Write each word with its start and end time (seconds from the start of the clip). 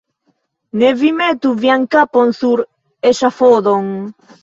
Ne 0.83 0.89
vi 1.01 1.11
metu 1.19 1.53
vian 1.65 1.87
kapon 1.99 2.35
sur 2.41 2.67
eŝafodon. 3.15 3.97